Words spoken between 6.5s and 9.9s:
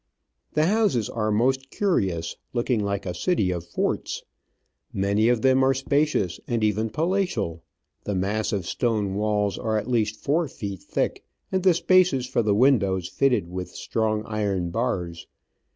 even palatial; the massive stone walls are at